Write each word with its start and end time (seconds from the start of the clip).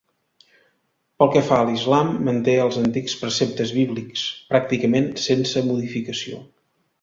Pel 1.23 1.27
que 1.35 1.43
fa 1.49 1.59
a 1.65 1.67
l'islam, 1.67 2.09
manté 2.29 2.55
els 2.63 2.79
antics 2.85 3.15
preceptes 3.25 3.75
bíblics, 3.77 4.25
pràcticament 4.55 5.07
sense 5.27 5.65
modificació. 5.69 6.43